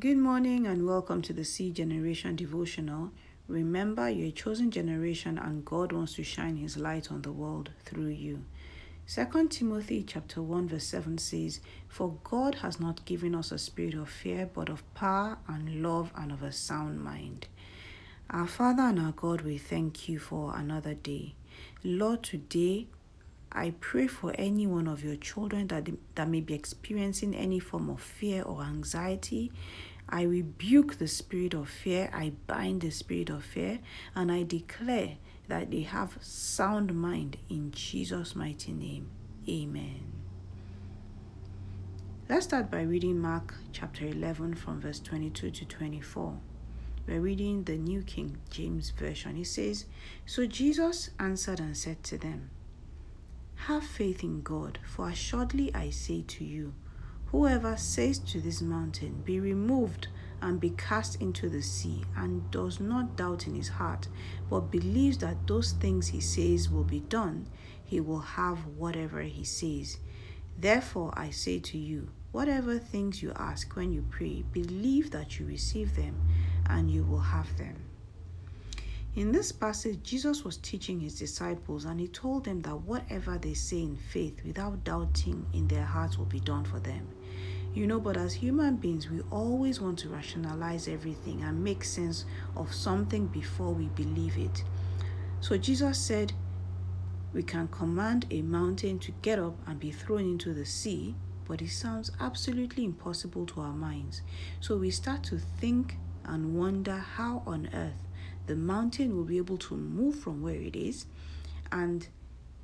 [0.00, 3.12] Good morning and welcome to the C Generation Devotional.
[3.46, 7.70] Remember, you're a chosen generation and God wants to shine his light on the world
[7.84, 8.42] through you.
[9.06, 13.94] 2 Timothy chapter 1 verse 7 says, For God has not given us a spirit
[13.94, 17.46] of fear, but of power and love and of a sound mind.
[18.30, 21.34] Our Father and our God, we thank you for another day.
[21.84, 22.86] Lord, today
[23.54, 27.90] I pray for any one of your children that, that may be experiencing any form
[27.90, 29.52] of fear or anxiety.
[30.08, 33.80] I rebuke the spirit of fear, I bind the spirit of fear,
[34.14, 35.16] and I declare
[35.48, 39.10] that they have sound mind in Jesus' mighty name.
[39.48, 40.12] Amen.
[42.28, 46.38] Let's start by reading Mark chapter 11 from verse 22 to 24.
[47.06, 49.36] We're reading the New King James Version.
[49.36, 49.86] It says,
[50.24, 52.50] So Jesus answered and said to them,
[53.66, 56.74] have faith in God, for assuredly I say to you,
[57.26, 60.08] whoever says to this mountain, Be removed
[60.40, 64.08] and be cast into the sea, and does not doubt in his heart,
[64.50, 67.46] but believes that those things he says will be done,
[67.84, 69.98] he will have whatever he says.
[70.58, 75.46] Therefore I say to you, whatever things you ask when you pray, believe that you
[75.46, 76.20] receive them,
[76.66, 77.91] and you will have them.
[79.14, 83.52] In this passage, Jesus was teaching his disciples and he told them that whatever they
[83.52, 87.06] say in faith without doubting in their hearts will be done for them.
[87.74, 92.24] You know, but as human beings, we always want to rationalize everything and make sense
[92.56, 94.64] of something before we believe it.
[95.40, 96.32] So Jesus said,
[97.34, 101.16] We can command a mountain to get up and be thrown into the sea,
[101.46, 104.22] but it sounds absolutely impossible to our minds.
[104.60, 108.08] So we start to think and wonder how on earth
[108.46, 111.06] the mountain will be able to move from where it is
[111.70, 112.08] and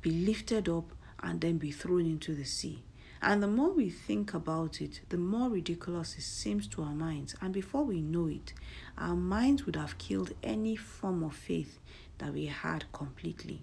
[0.00, 2.82] be lifted up and then be thrown into the sea.
[3.22, 7.34] And the more we think about it, the more ridiculous it seems to our minds.
[7.40, 8.52] And before we know it,
[8.98, 11.78] our minds would have killed any form of faith
[12.18, 13.62] that we had completely.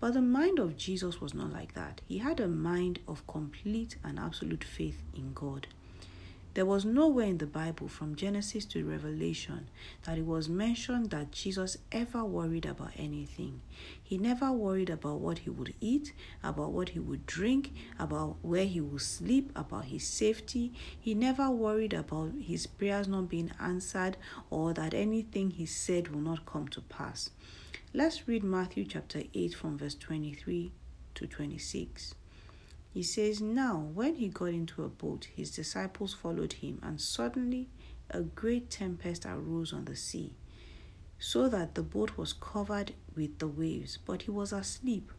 [0.00, 2.00] But the mind of Jesus was not like that.
[2.08, 5.68] He had a mind of complete and absolute faith in God.
[6.54, 9.68] There was nowhere in the Bible from Genesis to Revelation
[10.04, 13.60] that it was mentioned that Jesus ever worried about anything.
[14.00, 16.12] He never worried about what he would eat,
[16.44, 20.72] about what he would drink, about where he would sleep, about his safety.
[21.00, 24.16] He never worried about his prayers not being answered
[24.48, 27.30] or that anything he said will not come to pass.
[27.92, 30.70] Let's read Matthew chapter 8 from verse 23
[31.16, 32.14] to 26.
[32.94, 37.68] He says, Now, when he got into a boat, his disciples followed him, and suddenly
[38.08, 40.36] a great tempest arose on the sea,
[41.18, 45.10] so that the boat was covered with the waves, but he was asleep.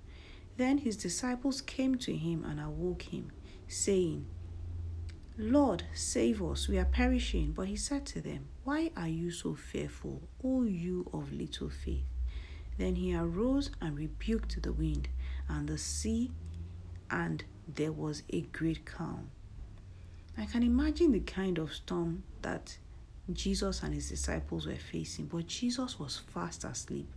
[0.56, 3.34] Then his disciples came to him and awoke him,
[3.68, 4.25] saying,
[5.38, 7.52] Lord, save us, we are perishing.
[7.52, 12.06] But he said to them, Why are you so fearful, O you of little faith?
[12.78, 15.09] Then he arose and rebuked the wind
[15.50, 16.31] and the sea,
[17.12, 19.29] and there was a great calm.
[20.37, 22.77] I can imagine the kind of storm that
[23.31, 27.07] Jesus and his disciples were facing, but Jesus was fast asleep.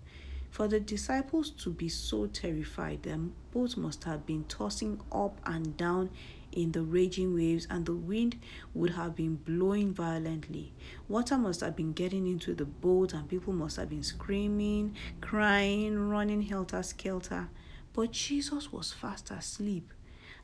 [0.51, 3.19] For the disciples to be so terrified, their
[3.53, 6.11] boat must have been tossing up and down
[6.53, 8.37] in the raging waves, and the wind
[8.73, 10.73] would have been blowing violently.
[11.07, 16.09] Water must have been getting into the boat, and people must have been screaming, crying,
[16.09, 17.49] running helter skelter.
[17.93, 19.93] But Jesus was fast asleep.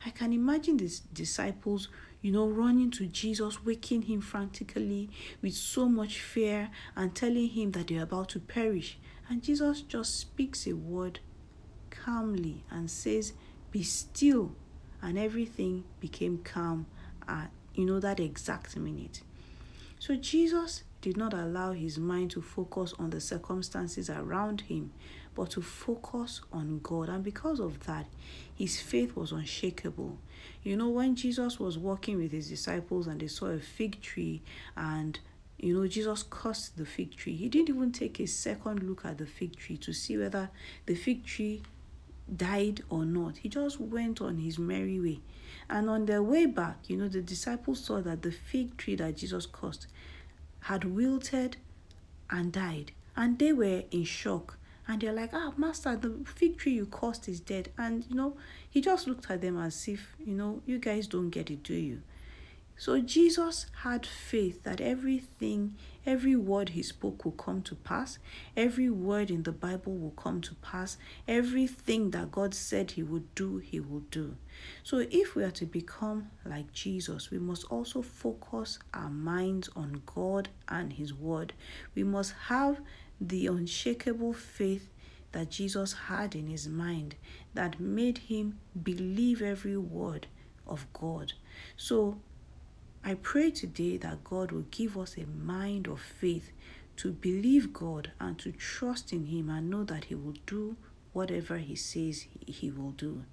[0.05, 1.89] I can imagine these disciples,
[2.21, 5.09] you know, running to Jesus, waking him frantically
[5.41, 8.99] with so much fear and telling him that they're about to perish.
[9.27, 11.19] And Jesus just speaks a word
[11.89, 13.33] calmly and says,
[13.71, 14.51] Be still.
[15.01, 16.85] And everything became calm
[17.27, 19.21] at, you know, that exact minute.
[19.97, 24.91] So Jesus did not allow his mind to focus on the circumstances around him,
[25.35, 27.09] but to focus on God.
[27.09, 28.07] And because of that,
[28.55, 30.17] his faith was unshakable.
[30.63, 34.41] You know, when Jesus was walking with his disciples and they saw a fig tree
[34.75, 35.19] and
[35.57, 37.35] you know, Jesus cursed the fig tree.
[37.35, 40.49] He didn't even take a second look at the fig tree to see whether
[40.85, 41.63] the fig tree
[42.33, 43.37] died or not.
[43.37, 45.19] He just went on his merry way.
[45.69, 49.17] And on their way back, you know, the disciples saw that the fig tree that
[49.17, 49.87] Jesus cursed
[50.61, 51.57] had wilted
[52.29, 52.91] and died.
[53.15, 54.57] And they were in shock.
[54.87, 57.69] And they're like, ah, master, the fig tree you cursed is dead.
[57.77, 58.37] And, you know,
[58.69, 61.73] he just looked at them as if, you know, you guys don't get it, do
[61.73, 62.01] you?
[62.77, 68.19] So Jesus had faith that everything, every word he spoke will come to pass.
[68.57, 70.97] Every word in the Bible will come to pass.
[71.25, 74.35] Everything that God said he would do, he will do.
[74.83, 80.01] So if we are to become like Jesus, we must also focus our minds on
[80.05, 81.53] God and his word.
[81.95, 82.81] We must have
[83.19, 84.89] the unshakable faith
[85.31, 87.15] that Jesus had in his mind
[87.53, 90.27] that made him believe every word
[90.67, 91.33] of God.
[91.75, 92.17] So
[93.03, 96.51] I pray today that God will give us a mind of faith
[96.97, 100.75] to believe God and to trust in Him and know that He will do
[101.13, 103.23] whatever He says He will do.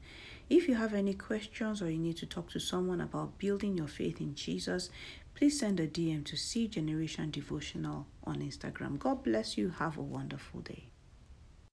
[0.50, 3.86] If you have any questions or you need to talk to someone about building your
[3.86, 4.90] faith in Jesus,
[5.34, 8.98] please send a DM to C Generation Devotional on Instagram.
[8.98, 9.70] God bless you.
[9.70, 10.91] Have a wonderful day.